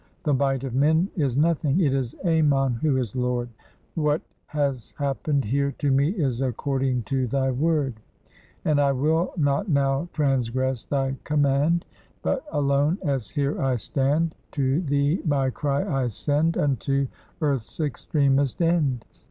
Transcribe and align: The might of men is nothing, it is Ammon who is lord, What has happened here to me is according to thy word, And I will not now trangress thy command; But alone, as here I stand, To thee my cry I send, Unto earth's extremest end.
The 0.23 0.33
might 0.33 0.63
of 0.63 0.73
men 0.73 1.11
is 1.15 1.37
nothing, 1.37 1.79
it 1.79 1.93
is 1.93 2.15
Ammon 2.25 2.73
who 2.81 2.97
is 2.97 3.15
lord, 3.15 3.49
What 3.93 4.23
has 4.47 4.95
happened 4.97 5.45
here 5.45 5.73
to 5.73 5.91
me 5.91 6.09
is 6.09 6.41
according 6.41 7.03
to 7.03 7.27
thy 7.27 7.51
word, 7.51 7.99
And 8.65 8.81
I 8.81 8.93
will 8.93 9.31
not 9.37 9.69
now 9.69 10.09
trangress 10.11 10.87
thy 10.89 11.17
command; 11.23 11.85
But 12.23 12.43
alone, 12.51 12.97
as 13.03 13.29
here 13.29 13.61
I 13.61 13.75
stand, 13.75 14.33
To 14.53 14.81
thee 14.81 15.21
my 15.23 15.51
cry 15.51 15.85
I 15.85 16.07
send, 16.07 16.57
Unto 16.57 17.05
earth's 17.39 17.79
extremest 17.79 18.59
end. 18.59 19.05